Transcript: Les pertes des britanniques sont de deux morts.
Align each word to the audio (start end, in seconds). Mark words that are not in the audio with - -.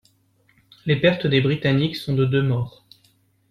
Les 0.87 0.95
pertes 0.95 1.27
des 1.27 1.41
britanniques 1.41 1.95
sont 1.95 2.15
de 2.15 2.25
deux 2.25 2.41
morts. 2.41 2.87